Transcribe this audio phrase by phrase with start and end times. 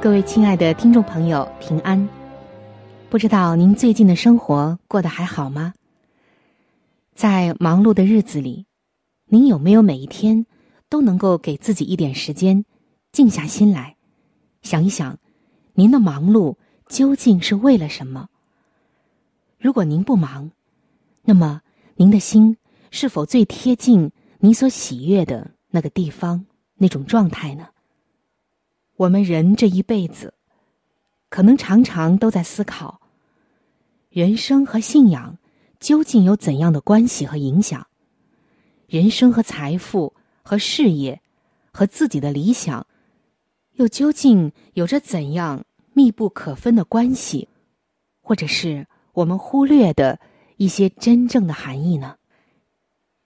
[0.00, 2.08] 各位亲爱的听众朋友，平安！
[3.10, 5.74] 不知道您最近的生活过得还好吗？
[7.16, 8.64] 在忙碌的日子里，
[9.26, 10.46] 您有没有每一天
[10.88, 12.64] 都能够给自己一点时间，
[13.10, 13.96] 静下心来，
[14.62, 15.18] 想一想，
[15.74, 16.54] 您的忙碌
[16.86, 18.28] 究竟是为了什么？
[19.58, 20.52] 如果您不忙，
[21.24, 21.60] 那么
[21.96, 22.56] 您的心
[22.92, 27.66] 是否最贴近你所喜悦的那个地方、那种状态呢？
[28.98, 30.34] 我们人这一辈子，
[31.30, 33.00] 可能常常都在思考，
[34.10, 35.38] 人生和信仰。
[35.78, 37.86] 究竟有怎样的关系和影响？
[38.88, 41.22] 人生和财富和事业
[41.70, 42.84] 和自己的理想，
[43.74, 47.48] 又究竟有着怎样密不可分的关系？
[48.20, 50.18] 或者是我们忽略的
[50.56, 52.16] 一些真正的含义呢？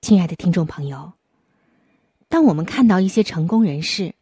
[0.03, 1.15] 亲爱的听众朋友，
[2.29, 4.15] 当我们看到一些成功人士，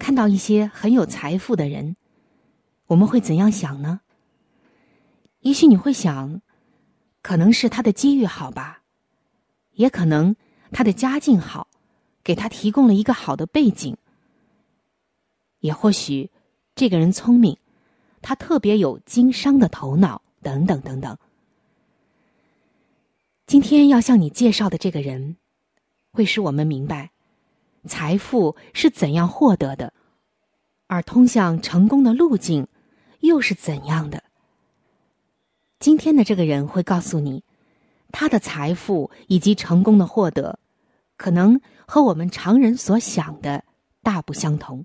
[0.00, 1.94] 看到一些很有财富的人，
[2.86, 4.00] 我们会怎样想呢？
[5.40, 6.40] 也许你会想。
[7.22, 8.80] 可能是他的机遇好吧，
[9.72, 10.34] 也可能
[10.72, 11.68] 他的家境好，
[12.24, 13.94] 给他提供了一个好的背景。
[15.58, 16.30] 也或许
[16.74, 17.58] 这个人聪明，
[18.22, 21.14] 他特别有经商的头脑，等等等等。
[23.46, 25.36] 今天要向你介绍的这个人，
[26.10, 27.10] 会使我们明白
[27.86, 29.92] 财富是怎样获得的，
[30.86, 32.66] 而通向成功的路径
[33.20, 34.22] 又是怎样的。
[35.78, 37.42] 今天的这个人会告诉你，
[38.12, 40.58] 他的财富以及成功的获得，
[41.16, 43.64] 可能和我们常人所想的
[44.02, 44.84] 大不相同。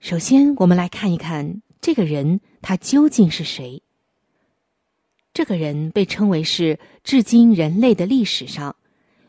[0.00, 3.82] 首先，我们来看一看这个人他究竟是谁。
[5.32, 8.76] 这个人被称为是至今人类的历史上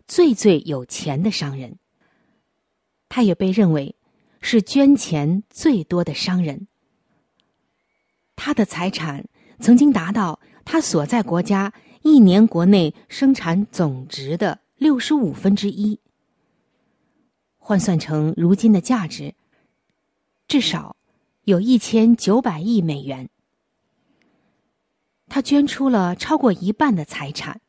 [0.08, 1.78] 最最有钱的商人，
[3.10, 3.96] 他也被认为
[4.42, 6.68] 是捐钱最多的商人。
[8.36, 9.26] 他的财产。
[9.58, 11.72] 曾经达到他所在国家
[12.02, 15.98] 一年国内生产总值的六十五分之一，
[17.58, 19.34] 换算成如今的价值，
[20.46, 20.98] 至少
[21.46, 23.30] 有一千九百亿美元。
[25.30, 27.62] 他捐出了超过一半的财产，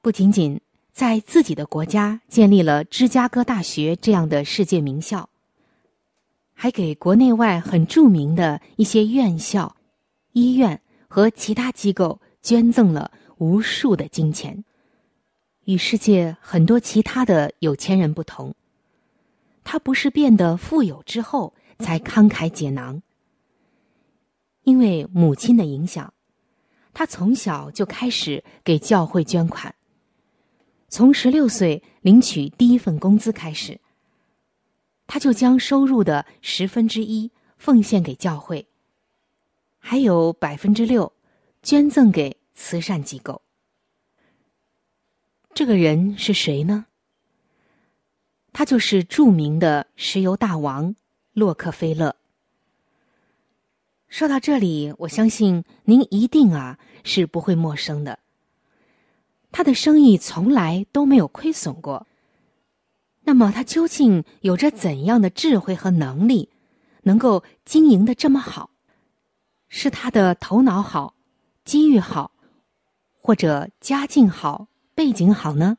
[0.00, 0.58] 不仅仅
[0.92, 5.28] 在自己的国家建立了芝加哥大学这样的世界名校，
[6.52, 9.76] 还给国内外很著名的一些院校。
[10.32, 14.64] 医院和其他机构捐赠了无数的金钱。
[15.64, 18.54] 与世界很多其他的有钱人不同，
[19.64, 23.02] 他不是变得富有之后才慷慨解囊。
[24.62, 26.12] 因为母亲的影响，
[26.92, 29.74] 他从小就开始给教会捐款。
[30.90, 33.80] 从十六岁领取第一份工资开始，
[35.06, 38.66] 他就将收入的十分之一奉献给教会。
[39.78, 41.10] 还有百分之六
[41.62, 43.40] 捐赠给慈善机构。
[45.54, 46.86] 这个人是谁呢？
[48.52, 50.94] 他就是著名的石油大王
[51.32, 52.16] 洛克菲勒。
[54.08, 58.18] 说到这里，我相信您一定啊是不会陌生的。
[59.52, 62.06] 他的生意从来都没有亏损过。
[63.22, 66.48] 那么，他究竟有着怎样的智慧和能力，
[67.02, 68.70] 能够经营的这么好？
[69.68, 71.14] 是他的头脑好，
[71.64, 72.32] 机遇好，
[73.20, 75.76] 或者家境好、背景好呢？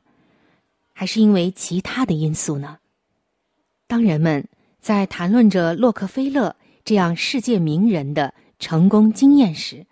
[0.94, 2.78] 还是因为其他的因素呢？
[3.86, 4.48] 当人们
[4.80, 9.84] 在谈论着洛克菲勒这样世界名人的成功经验时，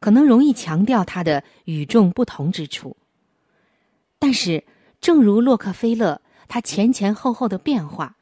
[0.00, 2.96] 可能容易强调他的与众不同之处。
[4.18, 4.64] 但是，
[5.00, 8.16] 正如洛克菲勒他前前后后的变化，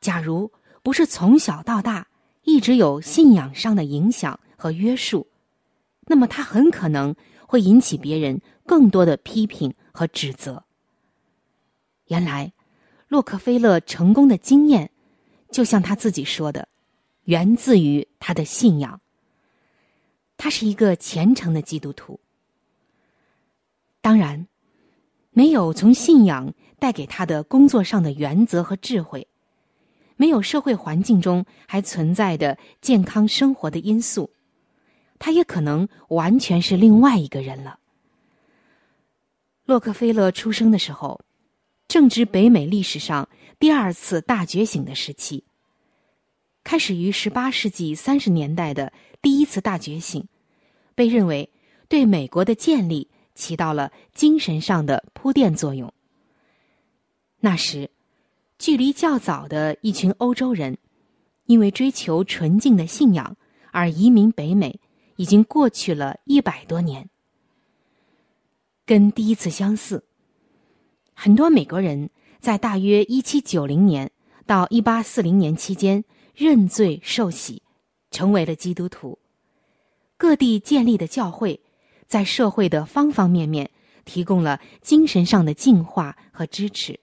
[0.00, 0.50] 假如
[0.82, 2.06] 不是从小到大
[2.44, 5.26] 一直有信仰上的影响和约束，
[6.06, 7.14] 那么他很可能
[7.46, 10.64] 会引起别人更多的批评和指责。
[12.06, 12.52] 原来，
[13.08, 14.90] 洛克菲勒成功的经验，
[15.50, 16.68] 就像他自己说的，
[17.24, 19.00] 源自于他的信仰。
[20.42, 22.18] 他是一个虔诚的基督徒。
[24.00, 24.48] 当然，
[25.30, 29.28] 没有从信仰带给他的工作上的原则和智慧。
[30.16, 34.30] 没有社会环境中还存在的健康生活的因素，
[35.20, 37.78] 他也可能完全是另外一个人了。
[39.64, 41.20] 洛克菲勒出生的时候，
[41.86, 43.28] 正值北美历史上
[43.60, 45.44] 第二次大觉醒的时期。
[46.64, 48.92] 开始于十八世纪三十年代的
[49.22, 50.26] 第一次大觉醒，
[50.94, 51.48] 被认为
[51.88, 55.90] 对美国的建立起到了精神上的铺垫作用。
[57.40, 57.88] 那时。
[58.58, 60.78] 距离较早的一群欧洲人，
[61.46, 63.36] 因为追求纯净的信仰
[63.72, 64.78] 而移民北美，
[65.16, 67.10] 已经过去了一百多年。
[68.86, 70.04] 跟第一次相似，
[71.12, 72.08] 很多美国人
[72.38, 74.12] 在大约一七九零年
[74.46, 77.61] 到一八四零年期间认罪受洗，
[78.12, 79.18] 成为了基督徒。
[80.16, 81.58] 各地建立的教会，
[82.06, 83.68] 在社会的方方面面
[84.04, 87.00] 提供了精神上的净化和支持。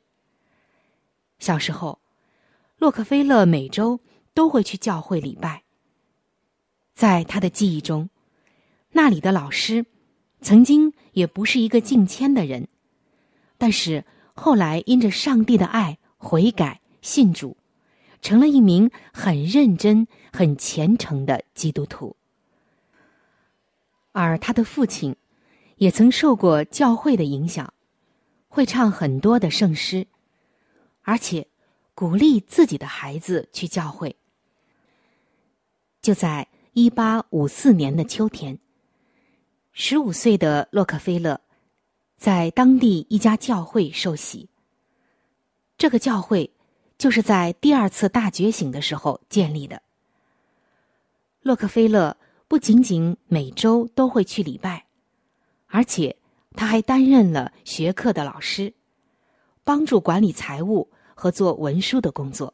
[1.40, 2.00] 小时候，
[2.78, 4.00] 洛克菲勒每周
[4.34, 5.64] 都会去教会礼拜。
[6.94, 8.10] 在他的记忆中，
[8.92, 9.86] 那里的老师
[10.42, 12.68] 曾经也不是一个敬谦的人，
[13.58, 17.58] 但是后来因着上帝的爱悔改信主，
[18.22, 22.16] 成了一名很认真、很虔诚的基督徒。
[24.12, 25.16] 而他的父亲
[25.78, 27.74] 也曾受过教会的影响，
[28.48, 30.08] 会唱很多的圣诗。
[31.04, 31.48] 而且，
[31.96, 34.16] 鼓励自己的孩子去教会。
[36.02, 38.60] 就在一八五四年的秋天，
[39.72, 41.40] 十五岁的洛克菲勒
[42.18, 44.50] 在当地一家教会受洗。
[45.78, 46.52] 这个教会
[47.00, 49.82] 就是在第二次大觉醒的时候建立的。
[51.42, 52.16] 洛克菲勒
[52.48, 54.86] 不仅仅每周都会去礼拜，
[55.66, 56.16] 而且
[56.54, 58.76] 他还担任了学课的老师，
[59.64, 60.88] 帮助管理财务。
[61.22, 62.54] 和做文书的工作，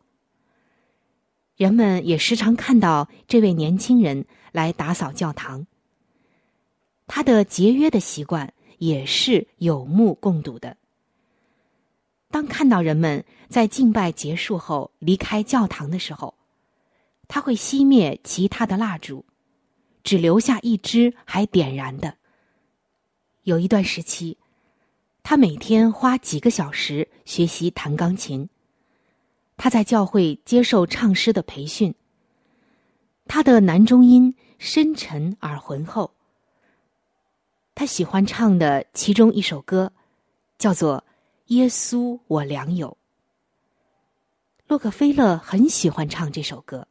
[1.56, 5.68] 人们也时常看到这位年轻人来打扫教堂。
[7.06, 10.77] 他的节约的习惯也是有目共睹的。
[12.31, 16.36] 当看到人们在敬拜结束后离开教堂的时候，
[17.27, 19.25] 他会熄灭其他的蜡烛，
[20.04, 22.18] 只留下一支还点燃的。
[23.44, 24.38] 有一段时期，
[25.24, 28.50] 他每天花几个小时学习弹钢琴。
[29.57, 31.95] 他在教会接受唱诗的培训。
[33.25, 36.12] 他的男中音深沉而浑厚。
[37.74, 39.92] 他喜欢唱的其中一首歌，
[40.57, 40.98] 叫做
[41.47, 42.89] 《耶稣我良友》。
[44.68, 46.88] 洛克菲勒很喜欢唱这首歌。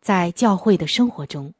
[0.00, 1.52] 在教会的生活中，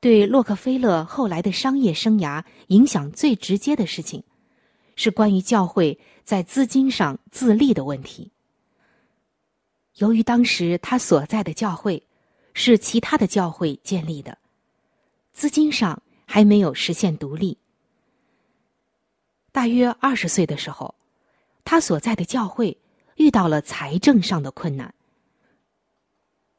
[0.00, 4.22] 对洛克菲勒后来的商业生涯影响最直接的事情，
[4.94, 5.98] 是关于教会。
[6.24, 8.32] 在资金上自立的问题。
[9.98, 12.02] 由于当时他所在的教会
[12.52, 14.36] 是其他的教会建立的，
[15.32, 17.56] 资金上还没有实现独立。
[19.56, 20.94] 大约二十岁的时候，
[21.64, 22.76] 他所在的教会
[23.14, 24.94] 遇到了财政上的困难。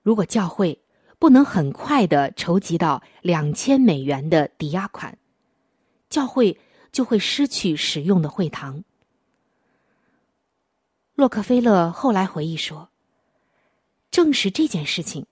[0.02, 0.82] 如果教会
[1.20, 5.16] 不能很快的筹集到两千美元的抵押款，
[6.10, 6.60] 教会
[6.92, 8.84] 就会失去使用的会堂。
[11.14, 12.90] 洛克菲勒后来回忆说
[14.10, 15.28] ：“正是这件事情，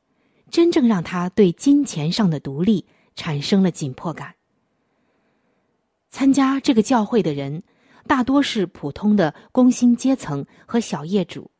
[0.51, 4.34] 真正让他对金钱上的独立产生了紧迫感。
[6.09, 7.63] 参加这个教会的人，
[8.07, 11.51] 大多是普通的工薪阶层和小业主。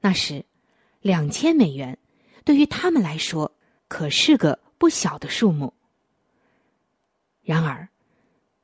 [0.00, 0.44] 那时，
[1.00, 1.98] 两千美元
[2.44, 3.52] 对于他们来说
[3.88, 5.74] 可是个不小的数目。
[7.42, 7.88] 然而，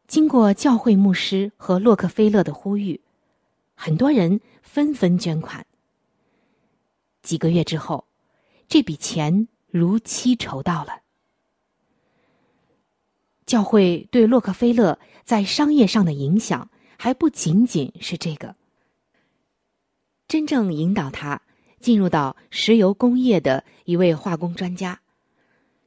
[0.06, 3.00] 经过教会牧师和洛克菲勒的呼吁。”
[3.76, 5.66] 很多人纷纷捐款。
[7.22, 8.06] 几个月之后，
[8.68, 11.00] 这笔钱如期筹到了。
[13.46, 18.54] 教会对洛克菲勒在商业上的影响还不仅仅是这个。
[20.28, 21.40] 真正引导他
[21.80, 25.00] 进入到石油工业的一位化工专家，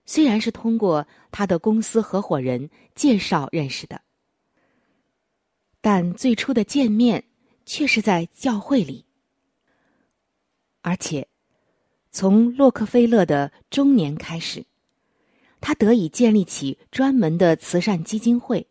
[0.05, 4.01] 虽然是通过他的公司合伙人介绍认识的，
[5.81, 7.23] 但最初的见面。
[7.69, 9.03] 却是在教会里，
[10.79, 11.27] 而且
[12.11, 14.65] 从洛克菲勒的中年开始，
[15.59, 18.67] 他得以建立起专门的慈善基金会，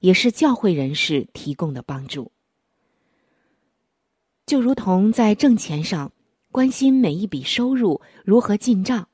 [0.00, 2.30] 也是教会人士提供的帮助。
[4.46, 6.12] 就如同在挣钱上
[6.50, 9.08] 关心每一笔收入如何进账，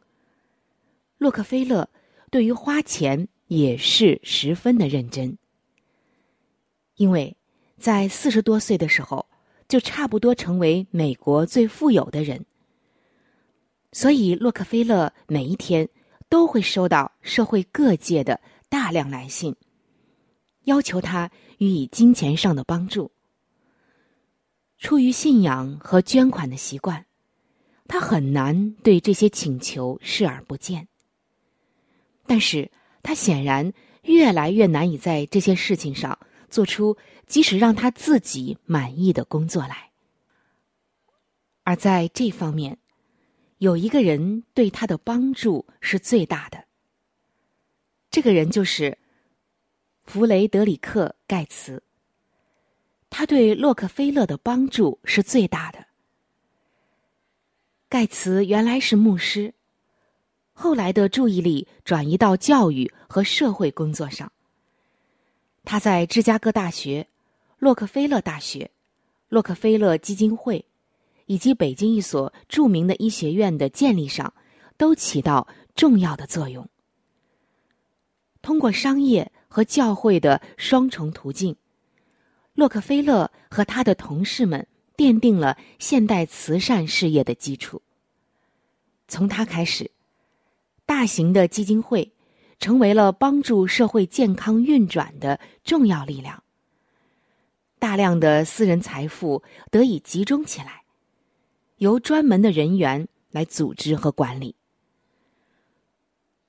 [1.19, 1.89] 洛克菲勒
[2.31, 5.37] 对于花钱也是十分的认真。
[6.97, 7.37] 因为
[7.79, 9.27] 在四十多岁的时候，
[9.67, 12.45] 就差不多成为美国最富有的人，
[13.91, 15.89] 所以洛克菲勒每一天
[16.35, 19.55] 都会收到社会各界的大量来信，
[20.65, 23.13] 要求他予以金钱上的帮助。
[24.77, 27.07] 出于信仰和捐款的习惯，
[27.87, 30.89] 他很难对这些请求视而不见。
[32.27, 32.69] 但是
[33.05, 33.73] 他显然
[34.03, 36.19] 越来越难以在这些事情上
[36.51, 36.97] 做出
[37.29, 39.93] 即使让他自己满意的工作来。
[41.63, 42.77] 而在这方面，
[43.65, 46.67] 有一个人对他的帮助是最大的。
[48.11, 48.99] 这个人就是
[50.05, 51.83] 弗雷德里克·盖茨。
[53.09, 55.87] 他对洛克菲勒的帮助是最大的。
[57.89, 59.55] 盖茨原来是牧师，
[60.53, 64.31] 后来的注意力转移到教育和社会工作上。
[65.65, 67.09] 他在芝加哥大学、
[67.59, 68.71] 洛克菲勒大学、
[69.31, 70.63] 洛克菲勒基金会
[71.27, 74.33] 以及北京一所著名的医学院的建立上，
[74.77, 76.69] 都起到重要的作用。
[78.43, 81.57] 通过商业和教会的双重途径。
[82.55, 84.65] 洛克菲勒和他的同事们
[84.97, 87.83] 奠定了现代慈善事业的基础。
[89.09, 89.91] 从他开始，
[90.87, 92.13] 大型的基金会
[92.61, 96.45] 成为了帮助社会健康运转的重要力量。
[97.81, 100.84] 大量的私人财富得以集中起来，
[101.77, 104.55] 由专门的人员来组织和管理。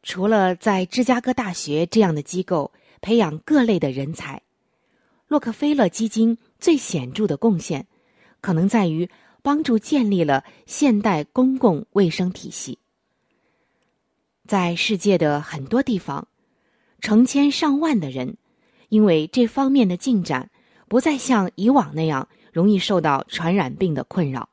[0.03, 4.41] 除了在芝加哥大学这样的机构培养各类的人才。
[5.27, 7.87] 洛克菲勒基金最显著的贡献，
[8.41, 9.09] 可能在于
[9.41, 12.77] 帮助建立了现代公共卫生体系。
[14.47, 16.27] 在世界的很多地方，
[16.99, 18.37] 成千上万的人
[18.89, 20.51] 因为这方面的进展，
[20.87, 24.49] 不再像以往那样容易受到传染病的困扰。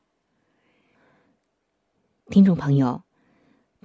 [2.33, 3.03] 听众朋友，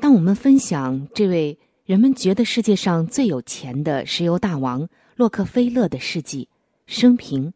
[0.01, 6.49] 当我们分享这位人们觉得世界上最有钱的石油大王洛克菲勒的事迹。
[6.87, 7.53] 生平，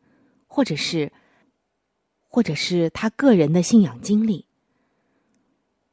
[0.47, 1.11] 或者是，
[2.29, 4.45] 或者是他个人的信仰经历。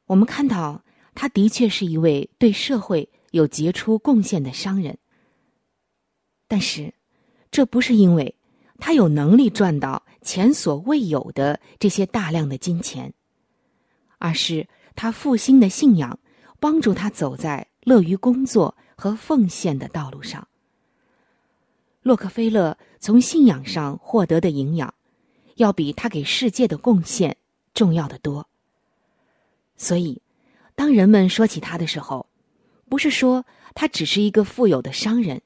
[0.06, 0.84] 我们看到，
[1.16, 4.98] 他的确是一位对社会有杰出贡献的商人。
[6.46, 6.94] 但是，
[7.50, 8.36] 这不是因为
[8.78, 13.14] 他有能力赚到前所未有的这些大量的金钱，
[14.18, 16.20] 而是他复兴的信仰
[16.60, 20.48] 帮助他走在乐于工作和奉献的道路上。
[22.02, 24.94] 洛克菲勒从信仰上获得的营养，
[25.56, 27.38] 要比他给世界的贡献
[27.74, 28.48] 重要的多。
[29.78, 30.22] 所以，
[30.76, 32.28] 当人们说起他的时候，
[32.90, 35.42] 不是说他只是一个富有的商人，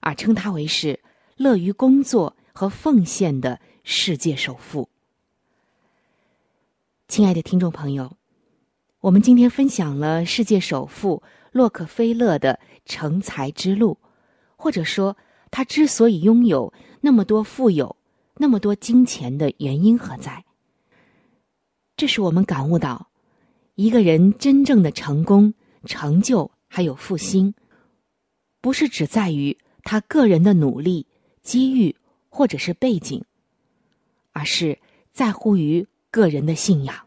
[0.00, 1.00] 而称他为是
[1.36, 4.88] 乐于工作和奉献的世界首富。
[7.08, 8.16] 亲爱的听众朋友，
[9.04, 13.98] 我们今天分享了世界首富洛克菲勒的成才之路，
[14.56, 15.14] 或者说。
[15.50, 17.94] 他之所以拥有那么多富有、
[18.38, 20.44] 那么多金钱的原因何在？
[21.96, 23.10] 这是我们感悟到，
[23.76, 27.54] 一个人真正的成功、成就还有复兴，
[28.60, 31.06] 不是只在于他个人的努力、
[31.42, 31.94] 机遇
[32.30, 33.22] 或者是背景，
[34.32, 34.76] 而是
[35.12, 37.03] 在乎于个人的信仰。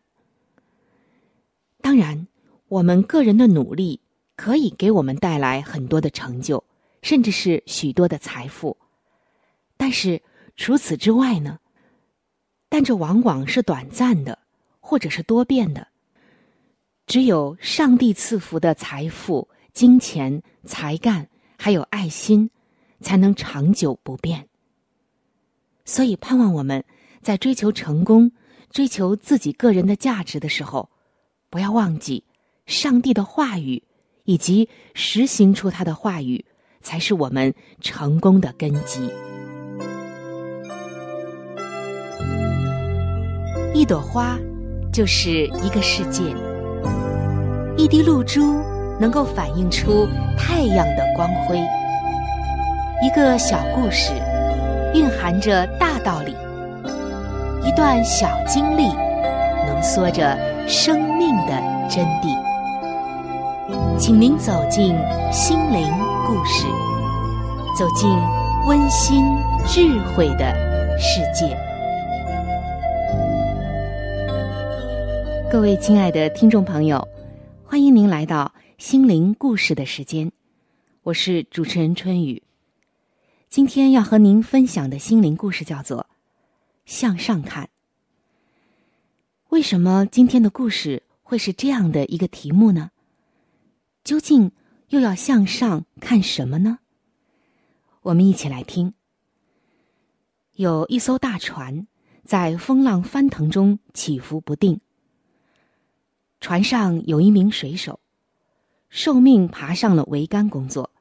[1.87, 2.27] 当然，
[2.67, 4.01] 我们个人的努力
[4.35, 6.61] 可以给我们带来很多的成就。
[7.01, 8.75] 甚至是许多的财富，
[9.77, 10.21] 但是
[10.57, 11.59] 除此之外呢？
[12.67, 14.37] 但这往往是短暂的，
[14.81, 15.87] 或者是多变的。
[17.05, 22.49] 只有上帝赐福的财富、金钱、才干，还有爱心，
[22.99, 24.49] 才能长久不变。
[25.85, 26.83] 所以，盼望我们
[27.21, 28.29] 在追求成功、
[28.71, 30.89] 追求自己个人的价值的时候，
[31.49, 32.23] 不要忘记
[32.65, 33.83] 上帝的话语，
[34.25, 36.45] 以及实行出他的话语。
[36.79, 39.09] 才是我们成功的根基。
[43.73, 44.39] 一朵花
[44.93, 46.23] 就是一个世界，
[47.75, 48.61] 一滴露珠
[49.01, 51.59] 能够反映出太阳的光辉。
[53.03, 54.13] 一个小故事
[54.93, 56.33] 蕴含着大道理，
[57.67, 58.87] 一段小经历
[59.87, 62.27] 缩着生命的真谛。
[63.97, 64.93] 请您走进
[65.31, 65.89] 心灵
[66.27, 66.67] 故事，
[67.79, 68.09] 走进
[68.67, 69.23] 温馨
[69.65, 70.53] 智慧的
[70.99, 71.57] 世界。
[75.49, 77.07] 各位亲爱的听众朋友，
[77.63, 80.29] 欢迎您来到心灵故事的时间，
[81.03, 82.43] 我是主持人春雨。
[83.49, 85.99] 今天要和您分享的心灵故事叫做
[86.85, 87.63] 《向上看》。
[89.49, 92.91] 为什么今天的故事会是这样的一个题目呢？
[94.03, 94.51] 究竟
[94.89, 96.79] 又要向上看什么呢？
[98.01, 98.93] 我们一起来听。
[100.51, 101.87] 有一艘大船
[102.25, 104.81] 在风浪翻腾中起伏不定，
[106.41, 108.01] 船上有一名水手，
[108.89, 110.91] 受命爬上了桅杆工作。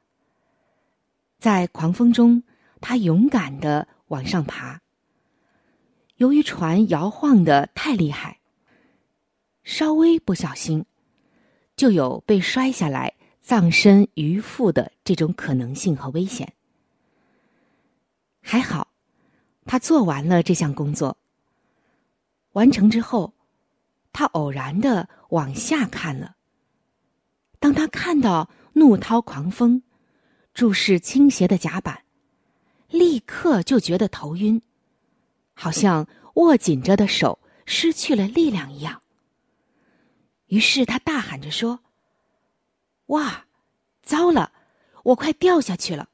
[1.37, 2.43] 在狂风中，
[2.79, 4.81] 他勇敢的往上爬。
[6.17, 8.39] 由于船摇晃的太厉害，
[9.63, 10.85] 稍微不小心，
[11.75, 16.53] 就有被摔下来、葬身鱼腹的这种可能性和危险。
[18.41, 18.89] 还好，
[19.65, 21.17] 他做完了这项工作。
[22.53, 23.33] 完成之后，
[24.11, 26.35] 他偶然的往下看了。
[27.59, 29.81] 当他看到怒涛狂风。
[30.53, 32.01] 注视倾斜的甲板，
[32.89, 34.59] 立刻就觉得头晕，
[35.59, 39.01] 好像握紧着的手失去了力量一样。
[40.45, 41.79] 于是他大喊着说
[43.07, 43.47] ：“哇，
[44.03, 44.53] 糟了，
[45.03, 46.09] 我快掉下去了！”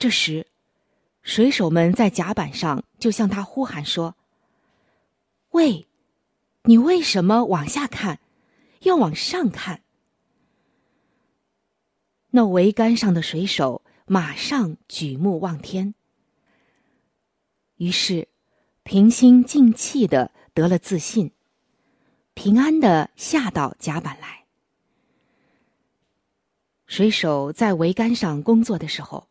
[0.00, 0.46] 这时，
[1.20, 4.16] 水手们在甲板上就向他呼喊说
[5.52, 5.86] ：“喂，
[6.62, 8.20] 你为什么往下看？
[8.80, 9.82] 要往上看？”
[12.34, 15.94] 那桅杆上的水手马上举目望天，
[17.82, 18.28] 于是
[18.84, 21.32] 平心静气的得了自信，
[22.32, 24.44] 平安的下到甲板来。
[26.86, 29.26] 水手在桅杆上工作的时候，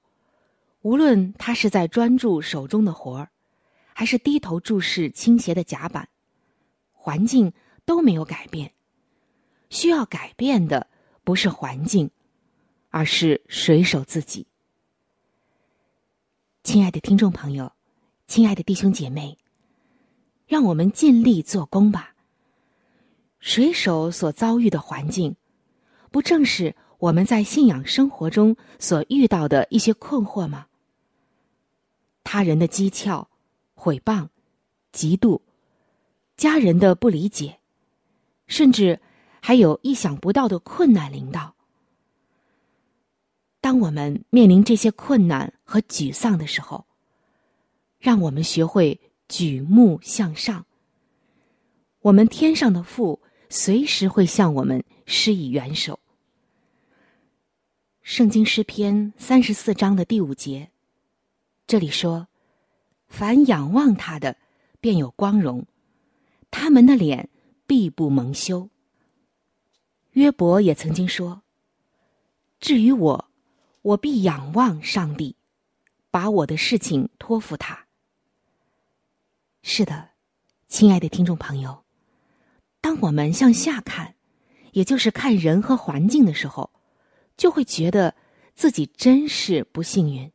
[0.82, 3.30] 无论他是在专注手中的活儿，
[3.94, 6.10] 还是低头注视倾斜的甲板，
[6.92, 7.54] 环境
[7.86, 8.74] 都没有改变。
[9.70, 10.88] 需要改变的
[11.24, 12.12] 不是环境。
[12.90, 14.46] 而是水手自己。
[16.62, 17.72] 亲爱的听众朋友，
[18.32, 19.38] 亲爱的弟兄姐妹，
[20.48, 22.16] 让我们尽力做工吧。
[23.42, 25.36] 水手所遭遇的环境，
[26.12, 30.68] 不正是我们在信仰生活中所遇到的一些困惑吗？
[32.24, 33.26] 他人的讥诮、
[33.74, 34.30] 毁谤、
[34.94, 35.42] 嫉妒，
[36.38, 37.60] 家人的不理解，
[38.48, 39.02] 甚至
[39.42, 41.54] 还有意想不到的困难临到。
[43.60, 46.86] 当我们面临这些困难和沮丧的时候，
[48.02, 50.66] 让我们学会举目向上。
[52.02, 56.00] 我们天上的父随时会向我们施以援手。
[58.02, 60.72] 圣经诗篇三十四章的第五节，
[61.68, 62.28] 这里说
[63.08, 64.36] ：“凡仰望他的，
[64.82, 65.64] 便有光荣；
[66.50, 67.30] 他们的脸
[67.66, 68.70] 必不蒙羞。”
[70.14, 71.44] 约伯也曾经说
[72.60, 73.28] ：“至于我。”
[73.84, 75.36] 我必仰望上帝，
[76.12, 77.88] 把我的事情托付他。
[79.64, 80.10] 是的，
[80.68, 81.84] 亲爱的听众朋友，
[82.82, 84.16] 当我们向下看，
[84.72, 86.72] 也就是看人和环境的时候，
[87.38, 88.16] 就会觉得
[88.56, 90.32] 自己真是不幸运，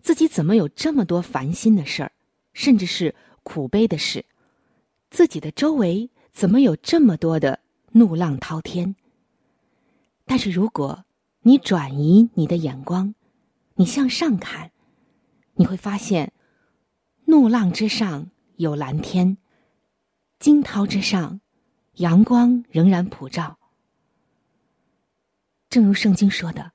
[0.00, 2.12] 自己怎么有这么多烦心的事儿，
[2.52, 4.24] 甚至是苦悲的事？
[5.10, 7.58] 自己的周围怎么有这么多的
[7.90, 8.94] 怒浪滔天？
[10.24, 11.04] 但是如果，
[11.42, 13.16] 你转移你的眼光，
[13.74, 14.70] 你向上看，
[15.54, 16.32] 你会发现，
[17.24, 18.30] 怒浪之上
[18.60, 19.38] 有蓝天，
[20.38, 21.40] 惊涛之上，
[21.94, 23.58] 阳光仍然普照。
[25.70, 26.72] 正如圣经说的：“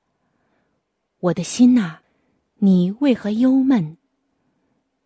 [1.20, 2.00] 我的心呐，
[2.56, 3.96] 你为何忧闷？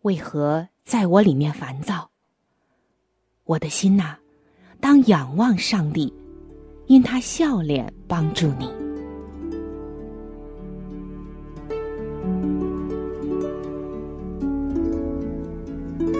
[0.01, 2.09] 为何在我里面烦躁？
[3.43, 4.17] 我的心呐，
[4.79, 6.11] 当仰望上帝，
[6.87, 8.67] 因他笑脸帮助你。”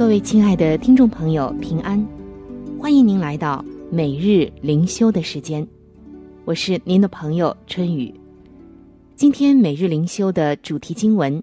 [0.00, 2.02] 各位亲爱的听众朋友，平安！
[2.78, 5.68] 欢迎您来到每日灵修的时间，
[6.46, 8.18] 我是您的朋友春雨。
[9.14, 11.42] 今天每日灵修的主题经文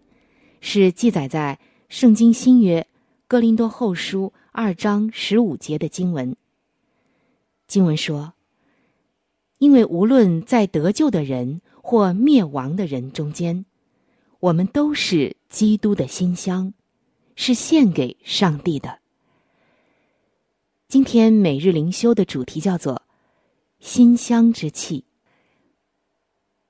[0.60, 2.82] 是记载在《圣经新约·
[3.28, 6.36] 哥林多后书》二章十五节的经文。
[7.68, 8.34] 经文说
[9.60, 13.66] ：“因为无论在得救的人或灭亡的人中间，
[14.40, 16.74] 我们都是基督的馨香。”
[17.40, 18.98] 是献给上帝的。
[20.88, 23.04] 今天每日灵修的主题叫做
[23.80, 25.06] “馨香之气”。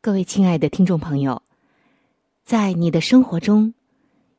[0.02, 1.42] 各位亲爱的听众朋友，
[2.44, 3.74] 在你的生活中，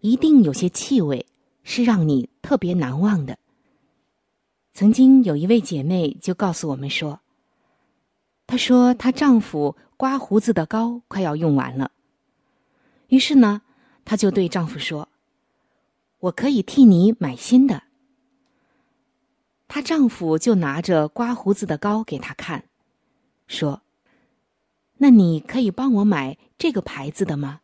[0.01, 1.25] 一定有些气味
[1.65, 3.39] 是让你特别难忘的。
[4.75, 7.21] 曾经有一位姐妹就告诉我们说
[8.47, 11.91] ：“她说她丈夫刮胡子的膏快要用完了，
[13.09, 13.63] 于是呢，
[14.05, 15.09] 她就对丈夫说。”
[16.21, 17.85] 我可以替你买新的。
[19.69, 22.65] 她丈夫就拿着刮胡子的膏给她看，
[23.47, 23.83] 说
[24.99, 27.61] ：“那你可以帮我买这个牌子的吗？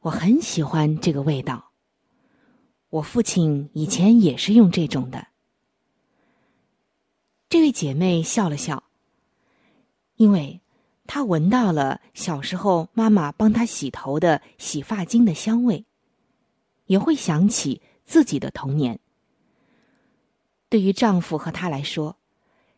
[0.00, 1.72] 我很喜欢这个味道。
[2.88, 5.26] 我父亲以前也是用这种的。”
[7.50, 8.84] 这位姐妹笑了笑，
[10.14, 10.60] 因为
[11.06, 15.84] 她闻到了小时候妈妈帮她洗头的洗发精的香味。
[16.86, 18.98] 也会想起自己的童年。
[20.68, 22.16] 对于丈夫和她来说，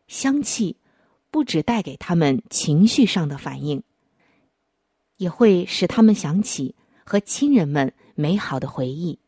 [0.07, 0.77] 香气
[1.31, 3.83] 不只带给他们情绪上的反应，
[5.17, 9.19] 也会使他们想起和亲人们美好的回忆。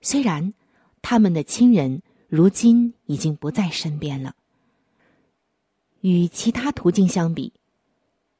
[0.00, 0.54] 虽然
[1.02, 4.36] 他们的亲人如今已经不在身边了，
[6.00, 7.52] 与其他途径相比，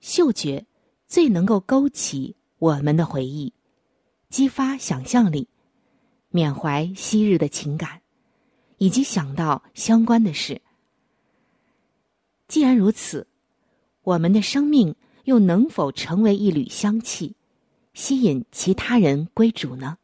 [0.00, 0.66] 嗅觉
[1.06, 3.52] 最能够勾起我们的回忆。
[4.30, 5.48] 激发想象力，
[6.30, 8.02] 缅怀昔日的情感，
[8.76, 10.60] 以及想到相关的事。
[12.46, 13.26] 既然如此，
[14.02, 17.34] 我们的生命又能否成为一缕香气，
[17.94, 19.96] 吸引其他人归主呢？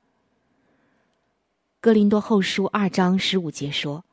[1.80, 4.06] 哥林多后书二章十五节说：“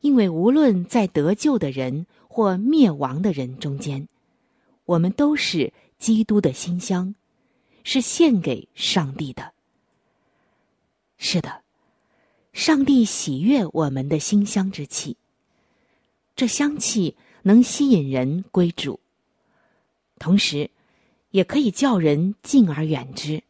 [0.00, 4.08] 因为无论在得救的人或灭亡的人中间，
[4.86, 7.14] 我们都是基督的馨香。”
[7.82, 9.52] 是献给上帝的。
[11.18, 11.62] 是的，
[12.52, 15.16] 上帝喜悦我们的馨香之气。
[16.34, 18.98] 这香气能吸引人归主，
[20.18, 20.70] 同时
[21.30, 23.42] 也可以叫人敬而远之。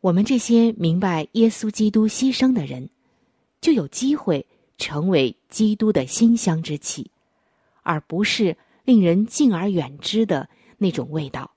[0.00, 2.88] 我们这些明白耶稣基督牺牲的人，
[3.60, 4.46] 就有机会
[4.78, 7.10] 成为基督的馨香之气，
[7.82, 11.55] 而不是令人敬而远之的那种味道。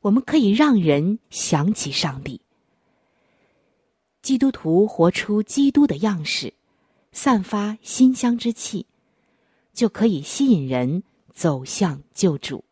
[0.00, 2.40] 我们可以让人想起上帝。
[4.22, 6.54] 基督徒活出基督的样式，
[7.12, 8.86] 散发馨香之气，
[9.72, 12.64] 就可以吸引人走向救主。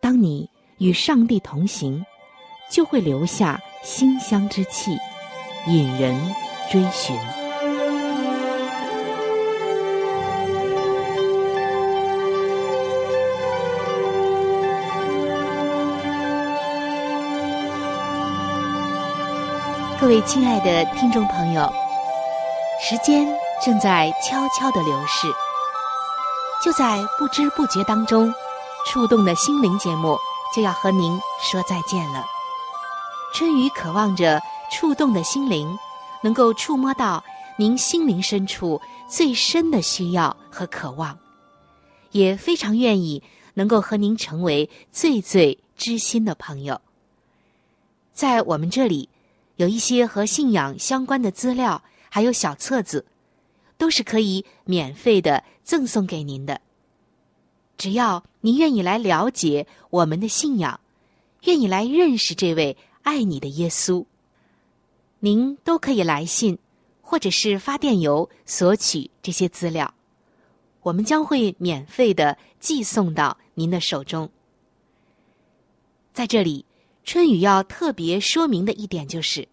[0.00, 2.04] 当你与上帝同行，
[2.70, 4.96] 就会留下馨香之气，
[5.68, 6.34] 引人
[6.70, 7.43] 追寻。
[20.04, 21.72] 各位亲爱的听众朋友，
[22.78, 23.26] 时间
[23.64, 25.26] 正在悄悄的流逝，
[26.62, 28.30] 就在不知不觉当中，
[28.86, 30.18] 触动的心灵节目
[30.54, 32.22] 就要和您说再见了。
[33.32, 35.74] 春雨渴望着触动的心灵，
[36.22, 37.24] 能够触摸到
[37.56, 41.18] 您心灵深处最深的需要和渴望，
[42.10, 43.22] 也非常愿意
[43.54, 46.78] 能够和您成为最最知心的朋友。
[48.12, 49.08] 在我们这里。
[49.56, 53.06] 有一些和信仰相关的资料，还有小册子，
[53.78, 56.60] 都是可以免费的赠送给您的。
[57.76, 60.80] 只要您愿意来了解我们的信仰，
[61.44, 64.04] 愿意来认识这位爱你的耶稣，
[65.20, 66.58] 您都可以来信
[67.00, 69.94] 或者是发电邮索取这些资料，
[70.82, 74.28] 我们将会免费的寄送到您的手中。
[76.12, 76.64] 在这里。
[77.04, 79.46] 春雨要特别说明的一点就是，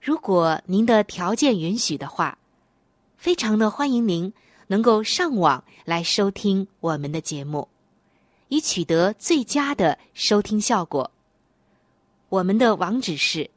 [0.00, 2.36] 如果您的条件允许的话，
[3.16, 4.32] 非常的欢迎您
[4.66, 7.68] 能够上网来收听我们的节目，
[8.48, 11.10] 以取得最佳的收听效果。
[12.28, 13.50] 我们的网址是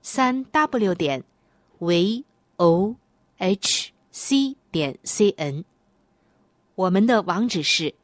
[0.00, 1.22] 三 w 点
[1.78, 2.24] v
[2.56, 2.96] o
[3.36, 5.64] h c 点 c n。
[6.74, 7.94] 我们的网址是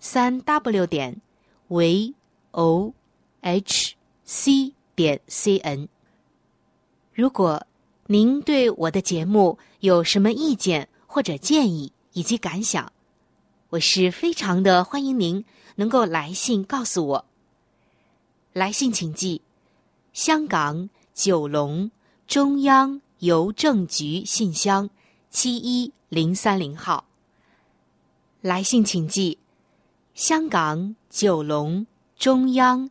[0.00, 1.20] 三 w 点
[1.68, 2.92] voh
[3.40, 5.88] h c 点 c n。
[7.12, 7.66] 如果
[8.06, 12.92] 您对我的节目有什么意见或者建议以及感想，
[13.70, 15.44] 我是非常的欢迎您
[15.76, 17.24] 能够来信告诉我。
[18.52, 19.40] 来信请寄：
[20.12, 21.90] 香港九龙
[22.26, 24.90] 中央邮政局信箱
[25.30, 27.04] 七一零三零号。
[28.40, 29.38] 来信请寄：
[30.14, 32.90] 香港九龙中央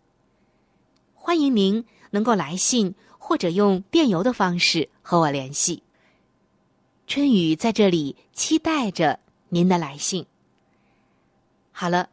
[1.31, 5.81] 欢迎您能够来信或者用电邮的方式和我联系。
[7.07, 9.17] 春雨在这里期待着
[9.47, 10.25] 您的来信。
[11.71, 12.09] 好了，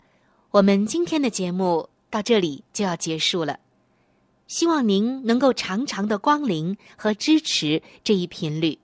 [0.53, 3.59] 我们今天的节目到这里就要结束了。
[4.47, 8.79] 希望您能够常常的光临和支持这一频率，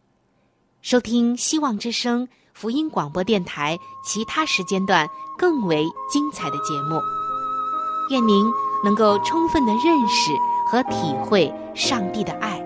[0.82, 7.00] 收听希望之声福音广播电台其他时间段更为精彩的节目。
[8.10, 8.44] 愿您
[8.84, 10.32] 能够充分的认识
[10.66, 12.62] 和体会上帝的爱，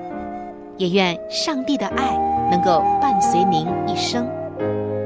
[0.77, 2.29] 也愿上帝的爱。
[2.51, 4.27] 能够伴随您一生。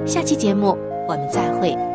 [0.06, 1.91] 下期节目我们再会。